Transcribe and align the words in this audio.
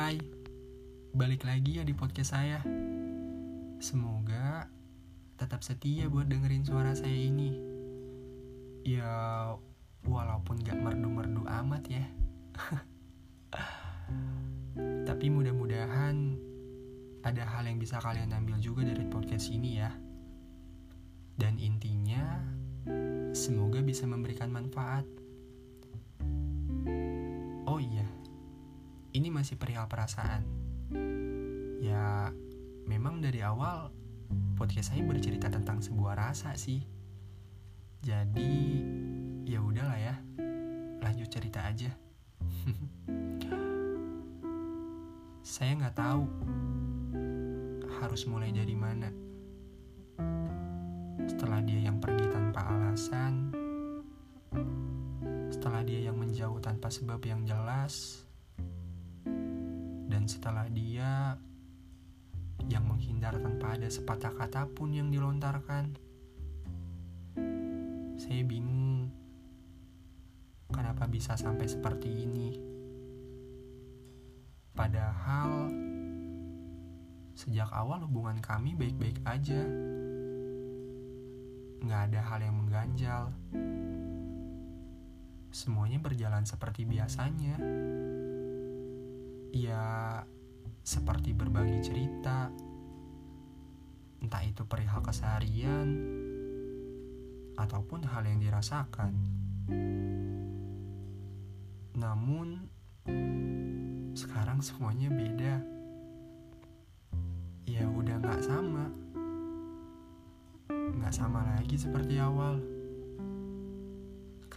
Hai, 0.00 0.16
balik 1.12 1.44
lagi 1.44 1.76
ya 1.76 1.84
di 1.84 1.92
podcast 1.92 2.32
saya. 2.32 2.64
Semoga 3.84 4.64
tetap 5.36 5.60
setia 5.60 6.08
buat 6.08 6.24
dengerin 6.24 6.64
suara 6.64 6.96
saya 6.96 7.12
ini. 7.12 7.52
Ya, 8.80 9.12
walaupun 10.08 10.64
gak 10.64 10.80
merdu-merdu 10.80 11.44
amat 11.44 11.84
ya. 11.92 12.08
Tapi 15.12 15.26
mudah-mudahan 15.28 16.16
ada 17.20 17.44
hal 17.44 17.68
yang 17.68 17.76
bisa 17.76 18.00
kalian 18.00 18.32
ambil 18.32 18.56
juga 18.56 18.88
dari 18.88 19.04
podcast 19.04 19.52
ini 19.52 19.84
ya. 19.84 19.92
Dan 21.36 21.60
intinya, 21.60 22.40
semoga 23.36 23.84
bisa 23.84 24.08
memberikan 24.08 24.48
manfaat. 24.48 25.04
Ini 29.10 29.28
masih 29.30 29.58
perihal 29.58 29.90
perasaan. 29.90 30.42
Ya, 31.82 32.30
memang 32.86 33.18
dari 33.18 33.42
awal 33.42 33.90
podcast 34.54 34.94
saya 34.94 35.02
bercerita 35.02 35.50
tentang 35.50 35.82
sebuah 35.82 36.14
rasa 36.14 36.54
sih. 36.54 36.84
Jadi, 38.00 38.84
ya 39.48 39.58
udahlah 39.60 39.98
ya. 39.98 40.14
Lanjut 41.02 41.28
cerita 41.32 41.66
aja. 41.66 41.90
saya 45.40 45.72
nggak 45.74 45.96
tahu 45.98 46.24
harus 48.00 48.22
mulai 48.30 48.54
dari 48.54 48.76
mana. 48.78 49.10
Setelah 51.26 51.60
dia 51.66 51.80
yang 51.90 51.98
pergi 51.98 52.26
tanpa 52.30 52.64
alasan, 52.64 53.52
setelah 55.50 55.82
dia 55.82 56.08
yang 56.08 56.16
menjauh 56.16 56.62
tanpa 56.62 56.88
sebab 56.88 57.20
yang 57.26 57.44
jelas, 57.44 58.24
setelah 60.30 60.70
dia 60.70 61.34
yang 62.70 62.86
menghindar 62.86 63.34
tanpa 63.42 63.74
ada 63.74 63.90
sepatah 63.90 64.30
kata 64.30 64.70
pun 64.70 64.94
yang 64.94 65.10
dilontarkan, 65.10 65.98
saya 68.14 68.42
bingung 68.46 69.10
kenapa 70.70 71.10
bisa 71.10 71.34
sampai 71.34 71.66
seperti 71.66 72.30
ini. 72.30 72.54
Padahal 74.70 75.66
sejak 77.34 77.66
awal 77.74 78.06
hubungan 78.06 78.38
kami 78.38 78.78
baik-baik 78.78 79.18
aja, 79.26 79.66
nggak 81.82 82.02
ada 82.06 82.20
hal 82.22 82.38
yang 82.38 82.54
mengganjal 82.54 83.34
semuanya 85.50 85.98
berjalan 85.98 86.46
seperti 86.46 86.86
biasanya. 86.86 87.58
Ya, 89.50 90.22
seperti 90.86 91.34
berbagi 91.34 91.82
cerita, 91.82 92.50
entah 94.22 94.42
itu 94.46 94.62
perihal 94.62 95.02
keseharian 95.02 95.88
ataupun 97.58 98.06
hal 98.06 98.24
yang 98.26 98.38
dirasakan. 98.38 99.12
Namun, 101.98 102.70
sekarang 104.14 104.62
semuanya 104.62 105.10
beda. 105.10 105.54
Ya 107.66 107.86
udah 107.86 108.16
gak 108.22 108.40
sama. 108.42 108.86
Gak 110.70 111.14
sama 111.14 111.42
lagi 111.58 111.74
seperti 111.74 112.18
awal 112.22 112.58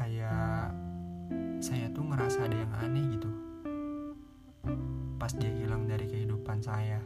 kayak 0.00 0.72
saya 1.60 1.92
tuh 1.92 2.08
ngerasa 2.08 2.48
ada 2.48 2.56
yang 2.56 2.72
aneh 2.80 3.04
gitu 3.20 3.49
pas 5.20 5.36
dia 5.36 5.52
hilang 5.52 5.84
dari 5.84 6.08
kehidupan 6.08 6.64
saya. 6.64 7.04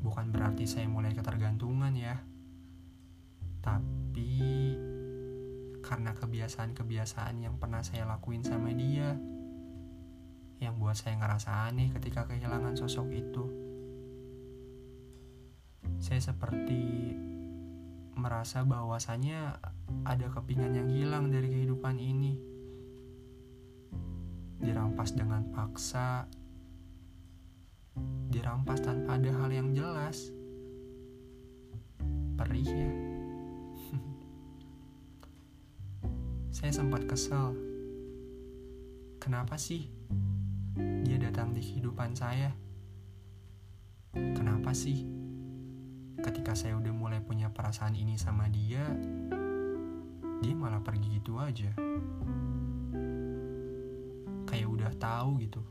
Bukan 0.00 0.32
berarti 0.32 0.64
saya 0.64 0.88
mulai 0.88 1.12
ketergantungan 1.12 1.92
ya. 1.92 2.16
Tapi 3.60 4.32
karena 5.84 6.16
kebiasaan-kebiasaan 6.16 7.44
yang 7.44 7.60
pernah 7.60 7.84
saya 7.84 8.08
lakuin 8.08 8.40
sama 8.40 8.72
dia 8.72 9.12
yang 10.56 10.80
buat 10.80 10.96
saya 10.96 11.20
ngerasa 11.20 11.68
aneh 11.68 11.92
ketika 11.92 12.24
kehilangan 12.24 12.80
sosok 12.80 13.12
itu. 13.12 13.44
Saya 16.00 16.24
seperti 16.24 17.12
merasa 18.16 18.64
bahwasannya 18.64 19.60
ada 20.08 20.26
kepingan 20.32 20.72
yang 20.72 20.88
hilang 20.88 21.28
dari 21.28 21.52
kehidupan 21.52 22.00
ini. 22.00 22.55
Dirampas 24.96 25.12
dengan 25.12 25.44
paksa, 25.52 26.24
dirampas 28.32 28.80
tanpa 28.80 29.20
ada 29.20 29.28
hal 29.28 29.52
yang 29.52 29.76
jelas. 29.76 30.32
Perih 32.40 32.64
ya. 32.64 32.92
Saya 36.56 36.72
sempat 36.72 37.04
kesel. 37.04 37.52
Kenapa 39.20 39.60
sih 39.60 39.92
dia 41.04 41.20
datang 41.20 41.52
di 41.52 41.60
kehidupan 41.60 42.16
saya? 42.16 42.56
Kenapa 44.16 44.72
sih? 44.72 45.04
ketika 46.24 46.56
saya 46.56 46.80
udah 46.80 46.96
mulai 46.96 47.20
punya 47.20 47.52
perasaan 47.52 48.00
ini 48.00 48.16
sama 48.16 48.48
dia, 48.48 48.80
dia 50.40 50.54
malah 50.56 50.80
pergi 50.80 51.20
gitu 51.20 51.36
aja. 51.36 51.68
Tahu 54.96 55.30
gitu 55.44 55.62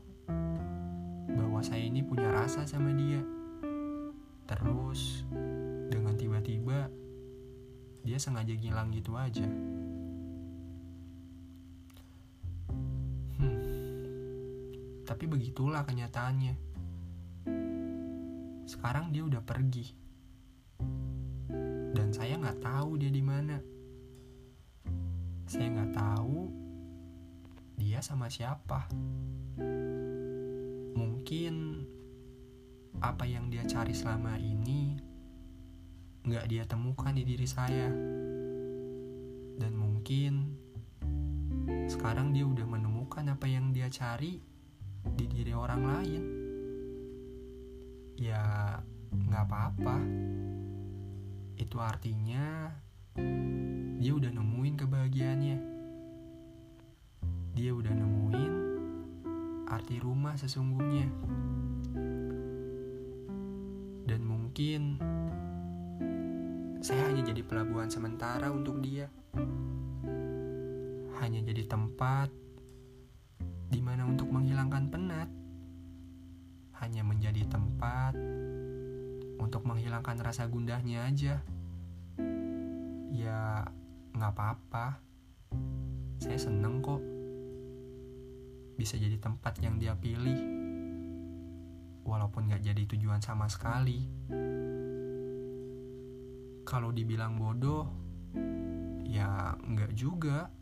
bahwa 1.36 1.60
saya 1.60 1.82
ini 1.82 2.00
punya 2.02 2.30
rasa 2.30 2.62
sama 2.64 2.94
dia. 2.94 3.20
Terus 4.46 5.26
dengan 5.90 6.14
tiba-tiba 6.14 6.88
dia 8.06 8.18
sengaja 8.22 8.54
ngilang 8.54 8.94
gitu 8.94 9.18
aja. 9.18 9.46
Hmm. 13.42 13.58
Tapi 15.02 15.24
begitulah 15.26 15.82
kenyataannya. 15.82 16.54
Sekarang 18.66 19.10
dia 19.14 19.22
udah 19.22 19.42
pergi 19.42 20.06
dan 21.96 22.12
saya 22.12 22.36
nggak 22.36 22.60
tahu 22.60 23.00
dia 23.00 23.10
di 23.10 23.24
mana. 23.24 23.56
Saya 25.48 25.72
nggak 25.72 25.92
tahu 25.96 26.65
dia 27.96 28.04
sama 28.04 28.28
siapa. 28.28 28.92
Mungkin 30.92 31.80
apa 33.00 33.24
yang 33.24 33.48
dia 33.48 33.64
cari 33.64 33.96
selama 33.96 34.36
ini 34.36 35.00
nggak 36.28 36.44
dia 36.44 36.68
temukan 36.68 37.16
di 37.16 37.24
diri 37.24 37.48
saya. 37.48 37.88
Dan 39.56 39.72
mungkin 39.80 40.60
sekarang 41.88 42.36
dia 42.36 42.44
udah 42.44 42.68
menemukan 42.68 43.32
apa 43.32 43.48
yang 43.48 43.72
dia 43.72 43.88
cari 43.88 44.44
di 45.16 45.24
diri 45.32 45.56
orang 45.56 45.82
lain. 45.88 46.22
Ya, 48.20 48.76
nggak 49.08 49.44
apa-apa 49.48 50.04
itu 51.56 51.80
artinya 51.80 52.76
dia 53.96 54.12
udah 54.12 54.28
nemuin 54.36 54.84
kebahagiaannya. 54.84 55.75
Dia 57.56 57.72
udah 57.72 57.88
nemuin 57.88 58.52
arti 59.64 59.96
rumah 59.96 60.36
sesungguhnya. 60.36 61.08
Dan 64.04 64.20
mungkin 64.28 65.00
saya 66.84 67.08
hanya 67.08 67.32
jadi 67.32 67.40
pelabuhan 67.40 67.88
sementara 67.88 68.52
untuk 68.52 68.84
dia. 68.84 69.08
Hanya 71.16 71.40
jadi 71.48 71.64
tempat 71.64 72.28
di 73.72 73.80
mana 73.80 74.04
untuk 74.04 74.28
menghilangkan 74.28 74.92
penat. 74.92 75.32
Hanya 76.76 77.08
menjadi 77.08 77.40
tempat 77.48 78.12
untuk 79.40 79.64
menghilangkan 79.64 80.20
rasa 80.20 80.44
gundahnya 80.44 81.08
aja. 81.08 81.40
Ya, 83.16 83.64
nggak 84.12 84.32
apa-apa. 84.36 85.00
Saya 86.20 86.36
seneng 86.36 86.84
kok. 86.84 87.15
Bisa 88.76 89.00
jadi 89.00 89.16
tempat 89.18 89.58
yang 89.64 89.80
dia 89.80 89.96
pilih. 89.96 90.40
Walaupun 92.06 92.46
nggak 92.46 92.62
jadi 92.62 92.82
tujuan 92.86 93.18
sama 93.24 93.50
sekali. 93.50 94.06
Kalau 96.62 96.92
dibilang 96.94 97.40
bodoh, 97.40 97.88
ya 99.08 99.56
nggak 99.58 99.92
juga. 99.96 100.52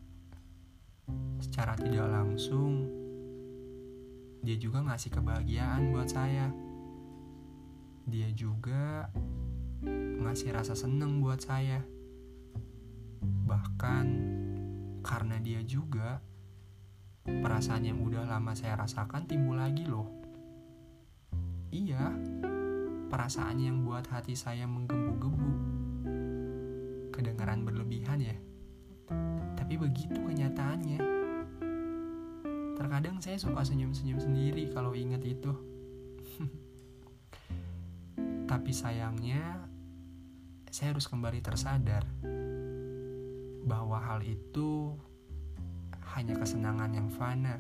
Secara 1.43 1.77
tidak 1.77 2.09
langsung, 2.09 2.89
dia 4.41 4.57
juga 4.57 4.81
ngasih 4.81 5.13
kebahagiaan 5.13 5.93
buat 5.93 6.09
saya 6.09 6.49
dia 8.05 8.29
juga 8.37 9.09
ngasih 10.21 10.53
rasa 10.53 10.77
seneng 10.77 11.25
buat 11.25 11.41
saya. 11.41 11.81
Bahkan 13.25 14.07
karena 15.05 15.37
dia 15.41 15.61
juga 15.65 16.21
perasaan 17.25 17.89
yang 17.89 18.05
udah 18.05 18.29
lama 18.29 18.53
saya 18.53 18.77
rasakan 18.77 19.25
timbul 19.25 19.57
lagi 19.57 19.89
loh. 19.89 20.05
Iya, 21.73 22.13
perasaan 23.09 23.59
yang 23.59 23.83
buat 23.83 24.05
hati 24.13 24.37
saya 24.37 24.69
menggebu-gebu. 24.69 25.51
Kedengaran 27.11 27.65
berlebihan 27.65 28.21
ya. 28.21 28.37
Tapi 29.57 29.75
begitu 29.81 30.21
kenyataannya. 30.21 31.01
Terkadang 32.77 33.17
saya 33.25 33.41
suka 33.41 33.65
senyum-senyum 33.65 34.21
sendiri 34.21 34.69
kalau 34.71 34.93
ingat 34.93 35.25
itu. 35.25 35.53
Tapi 38.51 38.71
sayangnya, 38.71 39.65
saya 40.69 40.93
harus 40.93 41.09
kembali 41.09 41.41
tersadar 41.41 42.05
bahwa 43.65 43.97
hal 44.05 44.21
itu 44.21 44.93
hanya 46.15 46.39
kesenangan 46.39 46.95
yang 46.95 47.11
fana. 47.11 47.59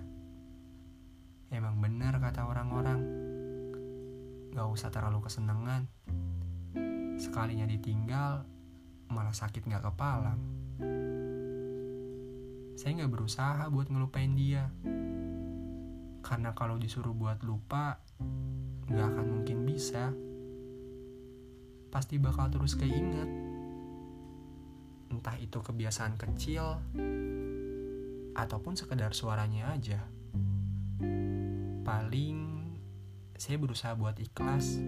Emang 1.51 1.83
benar 1.83 2.23
kata 2.23 2.47
orang-orang, 2.47 3.01
gak 4.55 4.67
usah 4.71 4.95
terlalu 4.95 5.27
kesenangan. 5.27 5.91
Sekalinya 7.19 7.67
ditinggal, 7.67 8.47
malah 9.11 9.35
sakit 9.35 9.67
gak 9.67 9.83
kepala. 9.83 10.39
Saya 12.79 12.91
gak 13.03 13.11
berusaha 13.11 13.67
buat 13.71 13.91
ngelupain 13.91 14.39
dia. 14.39 14.71
Karena 16.23 16.55
kalau 16.55 16.79
disuruh 16.79 17.15
buat 17.15 17.43
lupa, 17.43 17.99
gak 18.87 19.09
akan 19.15 19.27
mungkin 19.43 19.67
bisa. 19.67 20.15
Pasti 21.91 22.19
bakal 22.23 22.51
terus 22.55 22.79
keinget 22.79 23.31
entah 25.15 25.39
itu 25.39 25.63
kebiasaan 25.63 26.19
kecil 26.19 26.83
ataupun 28.35 28.75
sekedar 28.75 29.15
suaranya 29.15 29.71
aja. 29.73 30.03
Paling 31.87 32.39
saya 33.39 33.57
berusaha 33.59 33.95
buat 33.95 34.19
ikhlas, 34.19 34.79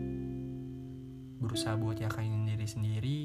berusaha 1.39 1.79
buat 1.79 1.99
yakinin 1.99 2.47
diri 2.47 2.67
sendiri 2.67 3.21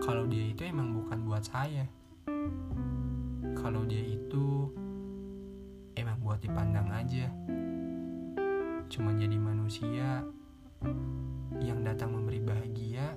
kalau 0.00 0.26
dia 0.26 0.50
itu 0.50 0.64
emang 0.64 0.96
bukan 0.96 1.22
buat 1.28 1.44
saya. 1.44 1.84
Kalau 3.54 3.84
dia 3.84 4.00
itu 4.00 4.72
emang 5.94 6.18
buat 6.18 6.40
dipandang 6.40 6.88
aja. 6.90 7.28
Cuma 8.90 9.14
jadi 9.14 9.36
manusia 9.38 10.24
yang 11.60 11.84
datang 11.84 12.16
memberi 12.16 12.40
bahagia 12.42 13.14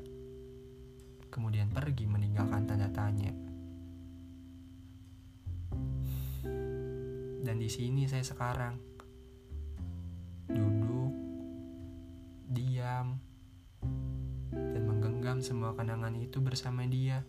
kemudian 1.34 1.74
pergi 1.74 2.06
meninggalkan 2.06 2.70
tanda 2.70 2.92
tanya. 2.94 3.34
Dan 7.44 7.60
di 7.60 7.68
sini 7.68 8.08
saya 8.08 8.24
sekarang 8.24 8.80
duduk, 10.48 11.12
diam, 12.48 13.20
dan 14.56 14.82
menggenggam 14.88 15.44
semua 15.44 15.76
kenangan 15.76 16.16
itu 16.16 16.40
bersama 16.40 16.88
dia. 16.88 17.28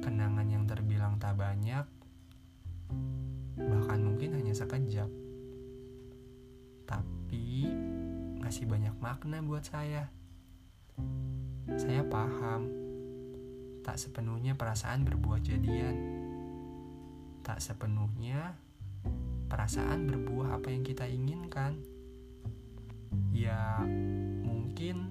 Kenangan 0.00 0.48
yang 0.48 0.64
terbilang 0.64 1.20
tak 1.20 1.36
banyak, 1.36 1.84
bahkan 3.60 4.00
mungkin 4.00 4.32
hanya 4.32 4.56
sekejap, 4.56 5.12
tapi 6.88 7.68
ngasih 8.40 8.64
banyak 8.64 8.96
makna 9.04 9.44
buat 9.44 9.68
saya. 9.68 10.08
Saya 11.76 12.08
paham, 12.08 12.72
tak 13.84 14.00
sepenuhnya 14.00 14.56
perasaan 14.56 15.04
berbuah 15.04 15.44
jadian. 15.44 16.19
Tak 17.40 17.58
sepenuhnya 17.58 18.54
perasaan 19.50 20.06
berbuah 20.06 20.60
apa 20.60 20.70
yang 20.70 20.86
kita 20.86 21.08
inginkan. 21.10 21.80
Ya, 23.34 23.82
mungkin 24.46 25.10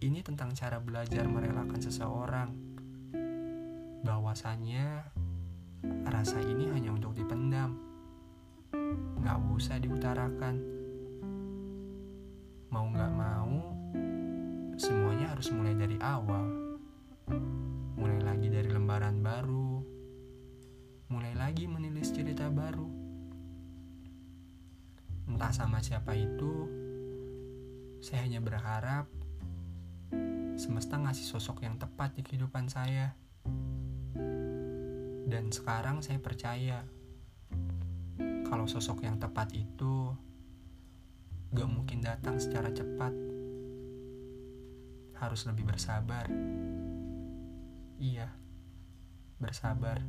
ini 0.00 0.20
tentang 0.24 0.56
cara 0.56 0.80
belajar 0.80 1.28
merelakan 1.28 1.80
seseorang. 1.80 2.50
Bahwasannya 4.04 5.04
rasa 6.08 6.40
ini 6.44 6.68
hanya 6.72 6.92
untuk 6.92 7.12
dipendam. 7.16 7.76
Gak 9.20 9.38
usah 9.52 9.80
diutarakan. 9.80 10.54
Mau 12.68 12.86
gak 12.92 13.12
mau, 13.12 13.54
semuanya 14.76 15.32
harus 15.32 15.48
mulai 15.52 15.74
dari 15.76 15.96
awal. 16.00 16.78
Mulai 17.96 18.20
lagi 18.20 18.48
dari 18.52 18.68
lembaran 18.68 19.24
baru. 19.24 19.73
Lagi 21.44 21.68
menulis 21.68 22.08
cerita 22.08 22.48
baru. 22.48 22.88
Entah 25.28 25.52
sama 25.52 25.76
siapa 25.84 26.16
itu, 26.16 26.72
saya 28.00 28.24
hanya 28.24 28.40
berharap 28.40 29.12
semesta 30.56 30.96
ngasih 30.96 31.28
sosok 31.28 31.68
yang 31.68 31.76
tepat 31.76 32.16
di 32.16 32.24
kehidupan 32.24 32.72
saya. 32.72 33.12
Dan 35.28 35.52
sekarang 35.52 36.00
saya 36.00 36.16
percaya 36.16 36.80
kalau 38.48 38.64
sosok 38.64 39.04
yang 39.04 39.20
tepat 39.20 39.52
itu 39.52 40.16
gak 41.52 41.68
mungkin 41.68 42.00
datang 42.00 42.40
secara 42.40 42.72
cepat 42.72 43.12
harus 45.20 45.44
lebih 45.44 45.68
bersabar. 45.68 46.24
Iya, 48.00 48.32
bersabar. 49.36 50.00